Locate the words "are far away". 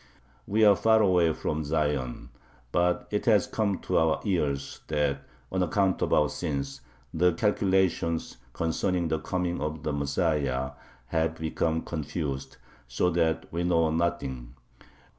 0.65-1.31